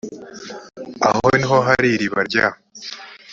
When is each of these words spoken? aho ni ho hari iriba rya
aho 1.07 1.27
ni 1.37 1.45
ho 1.49 1.57
hari 1.67 1.87
iriba 1.95 2.19
rya 2.29 2.45